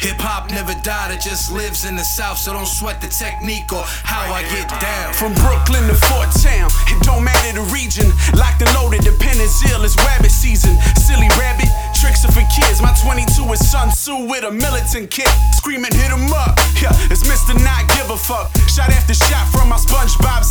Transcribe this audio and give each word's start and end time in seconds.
Hip 0.00 0.16
hop 0.16 0.48
never 0.48 0.72
died, 0.80 1.12
it 1.12 1.20
just 1.20 1.52
lives 1.52 1.84
in 1.84 1.94
the 1.94 2.02
South, 2.02 2.38
so 2.38 2.56
don't 2.56 2.64
sweat 2.64 3.04
the 3.04 3.08
technique 3.08 3.68
or 3.68 3.84
how 3.84 4.32
I 4.32 4.40
get 4.48 4.64
down. 4.80 5.12
From 5.12 5.36
Brooklyn 5.36 5.84
to 5.92 5.96
Fort 6.08 6.32
Town, 6.40 6.72
it 6.88 6.96
don't 7.04 7.20
matter 7.20 7.60
the 7.60 7.66
region. 7.68 8.08
Locked 8.32 8.64
and 8.64 8.72
loaded, 8.72 9.04
the 9.04 9.12
pen 9.20 9.36
is 9.36 9.52
ill, 9.68 9.84
it's 9.84 10.00
rabbit 10.08 10.32
season. 10.32 10.80
Silly 10.96 11.28
rabbit, 11.36 11.68
tricks 11.92 12.24
are 12.24 12.32
for 12.32 12.44
kids. 12.48 12.80
My 12.80 12.96
22 12.96 13.44
is 13.52 13.60
Sun 13.60 13.92
Tzu 13.92 14.24
with 14.24 14.48
a 14.48 14.50
militant 14.50 15.12
kit. 15.12 15.28
Screaming, 15.52 15.92
hit 15.92 16.08
'em 16.08 16.32
up. 16.32 16.56
Yeah, 16.80 16.96
it's 17.12 17.28
Mr. 17.28 17.52
Not 17.60 17.84
Give 17.92 18.08
a 18.08 18.16
Fuck. 18.16 18.48
Shot 18.72 18.88
after 18.88 19.12
shot 19.12 19.52
from 19.52 19.68
my 19.68 19.76
SpongeBob 19.76 20.48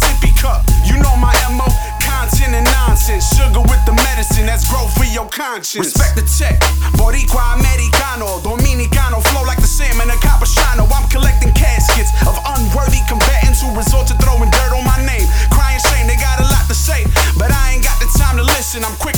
conscience. 5.40 5.96
Respect 5.96 6.20
the 6.20 6.26
check. 6.28 6.60
Boricua 7.00 7.56
Americano, 7.56 8.44
Dominicano, 8.44 9.24
flow 9.32 9.48
like 9.48 9.64
the 9.64 9.72
salmon, 9.72 10.12
a 10.12 10.18
capuchano. 10.20 10.84
I'm 10.92 11.08
collecting 11.08 11.56
caskets 11.56 12.12
of 12.28 12.36
unworthy 12.60 13.00
combatants 13.08 13.64
who 13.64 13.72
resort 13.72 14.12
to 14.12 14.16
throwing 14.20 14.52
dirt 14.52 14.76
on 14.76 14.84
my 14.84 15.00
name. 15.08 15.24
Crying 15.48 15.80
shame, 15.88 16.12
they 16.12 16.20
got 16.20 16.44
a 16.44 16.48
lot 16.52 16.68
to 16.68 16.76
say, 16.76 17.08
but 17.40 17.48
I 17.56 17.72
ain't 17.72 17.84
got 17.88 17.96
the 18.04 18.12
time 18.20 18.36
to 18.36 18.44
listen. 18.44 18.84
I'm 18.84 18.96
quick 19.00 19.16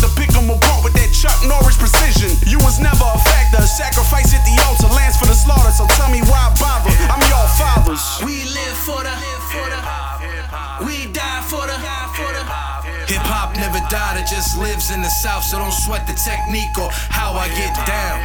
Hip 13.12 13.28
hop 13.28 13.52
never 13.60 13.84
died, 13.92 14.24
it 14.24 14.28
just 14.32 14.58
lives 14.58 14.90
in 14.90 15.02
the 15.02 15.10
South, 15.10 15.44
so 15.44 15.60
don't 15.60 15.76
sweat 15.84 16.08
the 16.08 16.14
technique 16.14 16.72
or 16.80 16.88
how 17.12 17.34
I 17.34 17.50
get 17.50 17.76
down. 17.84 18.24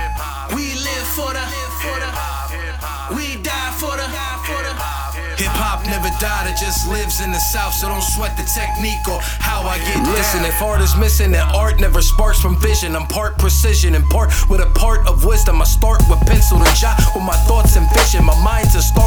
We 0.55 0.79
live 0.79 1.09
for 1.11 1.35
the, 1.35 1.43
we 3.11 3.43
die 3.43 3.75
for 3.83 3.97
the. 3.97 4.07
Hip 5.37 5.53
hop 5.53 5.85
never 5.85 6.09
died, 6.17 6.49
it 6.49 6.57
just 6.57 6.89
lives 6.89 7.21
in 7.21 7.31
the 7.31 7.39
South, 7.39 7.75
so 7.75 7.89
don't 7.93 8.01
sweat 8.01 8.33
the 8.41 8.47
technique 8.49 9.05
or 9.05 9.21
how 9.21 9.69
I 9.69 9.77
get 9.85 10.01
down. 10.01 10.17
Listen, 10.17 10.45
if 10.49 10.63
art 10.63 10.81
is 10.81 10.97
missing, 10.97 11.33
then 11.33 11.45
art 11.53 11.79
never 11.79 12.01
sparks 12.01 12.41
from 12.41 12.57
vision. 12.57 12.97
I'm 12.97 13.07
part 13.07 13.37
precision 13.37 13.95
and 13.95 14.05
part 14.09 14.33
with 14.49 14.65
a 14.65 14.71
part 14.73 15.07
of 15.07 15.27
wisdom. 15.27 15.61
I 15.61 15.65
start 15.65 16.01
with 16.09 16.21
pencil 16.25 16.57
and 16.57 16.77
jot 16.77 16.97
with 17.15 17.23
my 17.23 17.37
thoughts 17.45 17.77
and 17.77 17.85
vision. 17.93 18.25
My 18.25 18.39
mind's 18.43 18.75
a 18.77 18.81
starter's 18.81 19.06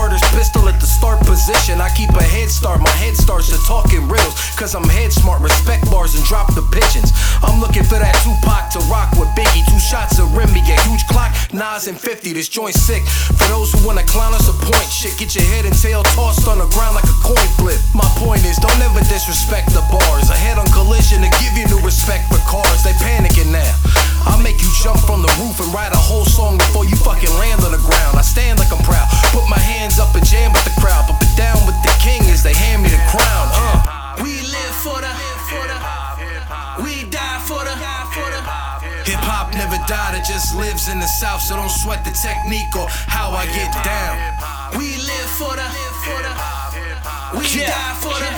I 1.90 1.96
keep 1.98 2.14
a 2.14 2.22
head 2.22 2.54
start, 2.54 2.82
my 2.86 2.94
head 3.02 3.18
starts 3.18 3.50
to 3.50 3.58
talking 3.66 4.06
riddles. 4.06 4.38
Cause 4.54 4.76
I'm 4.76 4.86
head 4.86 5.12
smart, 5.12 5.42
respect 5.42 5.90
bars 5.90 6.14
and 6.14 6.22
drop 6.24 6.54
the 6.54 6.62
pigeons. 6.70 7.10
I'm 7.42 7.58
looking 7.58 7.82
for 7.82 7.98
that 7.98 8.14
Tupac 8.22 8.70
to 8.78 8.80
rock 8.86 9.10
with 9.18 9.30
Biggie. 9.34 9.66
Two 9.66 9.82
shots 9.82 10.22
of 10.22 10.30
Remy, 10.38 10.62
a 10.70 10.78
huge 10.86 11.02
clock, 11.10 11.34
Nas 11.50 11.90
and 11.90 11.98
50. 11.98 12.34
This 12.34 12.48
joint 12.48 12.78
sick. 12.78 13.02
For 13.10 13.48
those 13.50 13.74
who 13.74 13.82
wanna 13.82 14.06
clown 14.06 14.38
us 14.38 14.46
a 14.46 14.54
point, 14.54 14.90
shit, 14.94 15.18
get 15.18 15.34
your 15.34 15.50
head 15.50 15.66
and 15.66 15.74
tail 15.74 16.04
tossed 16.14 16.48
on 16.48 16.62
the 16.62 16.70
ground 16.78 16.94
like 16.94 17.10
a 17.10 17.18
coin 17.26 17.50
flip. 17.58 17.82
My 17.98 18.06
point 18.22 18.46
is, 18.46 18.62
don't 18.62 18.80
ever 18.86 19.02
disrespect 19.10 19.74
the 19.74 19.82
bars. 19.90 20.30
A 20.30 20.38
head 20.38 20.62
on 20.62 20.70
collision 20.70 21.26
to 21.26 21.30
give 21.42 21.58
you 21.58 21.66
new 21.74 21.82
respect 21.82 22.30
for 22.30 22.38
cars. 22.46 22.86
They 22.86 22.94
panicking 23.02 23.50
now. 23.50 23.74
I'll 24.24 24.40
make 24.40 24.62
you 24.62 24.72
jump 24.80 25.02
from 25.04 25.20
the 25.20 25.32
roof 25.42 25.60
and 25.60 25.74
write 25.74 25.92
a 25.92 26.00
whole 26.00 26.24
song 26.24 26.58
before 26.58 26.86
you 26.86 26.96
fucking 26.96 27.19
Hip 39.10 39.26
hop 39.26 39.50
never 39.58 39.74
died, 39.90 40.14
it 40.14 40.22
just 40.22 40.54
lives 40.54 40.86
in 40.86 41.02
the 41.02 41.10
South, 41.10 41.42
so 41.42 41.58
don't 41.58 41.74
sweat 41.82 42.06
the 42.06 42.14
technique 42.14 42.70
or 42.78 42.86
how 43.10 43.34
I 43.34 43.50
get 43.50 43.74
down. 43.82 44.22
We 44.78 45.02
live 45.02 45.30
for 45.34 45.50
the, 45.50 45.66
we 47.34 47.42
die 47.58 47.98
for 47.98 48.14
the. 48.14 48.30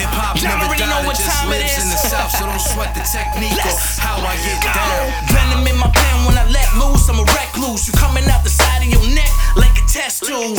Hip 0.00 0.08
hop 0.16 0.40
never 0.40 0.64
already 0.64 0.88
know 0.88 0.96
died, 0.96 1.04
what 1.04 1.20
it 1.20 1.28
just 1.28 1.44
time 1.44 1.52
it 1.52 1.60
lives 1.60 1.76
in 1.76 1.92
the 1.92 2.00
South, 2.08 2.32
so 2.32 2.48
don't 2.48 2.56
sweat 2.56 2.96
the 2.96 3.04
technique 3.04 3.60
or 3.68 3.76
how 4.00 4.16
I 4.24 4.32
get 4.48 4.64
down. 4.64 5.12
Venom 5.28 5.68
in 5.68 5.76
my 5.76 5.92
pen 5.92 6.24
when 6.24 6.40
I 6.40 6.48
let 6.48 6.64
loose, 6.80 7.04
I'm 7.12 7.20
a 7.20 7.28
recluse. 7.28 7.84
You 7.84 7.92
coming 8.00 8.24
out 8.32 8.48
the 8.48 8.50
side 8.50 8.80
of 8.80 8.88
your 8.88 9.04
neck 9.12 9.28
like 9.60 9.76
a 9.76 9.84
test 9.84 10.24
tube. 10.24 10.56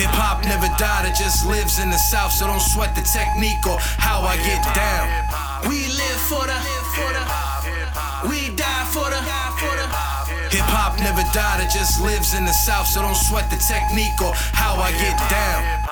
Hip 0.00 0.08
hop 0.16 0.42
never 0.48 0.64
died, 0.80 1.04
it 1.04 1.14
just 1.14 1.44
lives 1.44 1.78
in 1.78 1.90
the 1.90 1.98
South, 1.98 2.32
so 2.32 2.46
don't 2.46 2.58
sweat 2.72 2.94
the 2.94 3.02
technique 3.02 3.60
or 3.68 3.76
how 4.00 4.24
I 4.24 4.40
get 4.40 4.64
down. 4.72 5.04
We 5.68 5.92
live 5.92 6.20
for 6.24 6.40
the, 6.40 6.56
we 8.24 8.48
die 8.56 8.88
for 8.88 9.10
the. 9.10 9.20
Hip 10.56 10.64
hop 10.72 10.98
never 11.00 11.20
died, 11.36 11.60
it 11.60 11.68
just 11.68 12.00
lives 12.00 12.32
in 12.32 12.46
the 12.46 12.52
South, 12.64 12.86
so 12.86 13.02
don't 13.02 13.14
sweat 13.14 13.50
the 13.50 13.60
technique 13.60 14.16
or 14.24 14.32
how 14.56 14.80
I 14.80 14.90
get 14.92 15.20
down. 15.28 15.89